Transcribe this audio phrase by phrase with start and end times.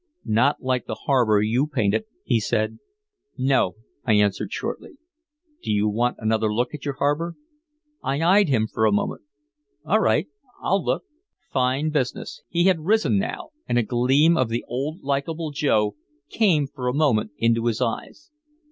[0.25, 2.79] "Not like the harbor you painted," he said.
[3.37, 4.93] "No," I answered shortly.
[5.61, 7.35] "Do you want another look at your harbor?"
[8.01, 9.21] I eyed him for a moment:
[9.85, 10.27] "All right
[10.59, 11.03] I'll look"
[11.53, 15.95] "Fine business." He had risen now, and a gleam of the old likable Joe
[16.31, 18.31] came for a moment into his eyes.